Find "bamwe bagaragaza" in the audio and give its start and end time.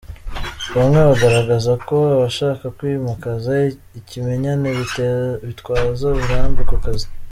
0.75-1.71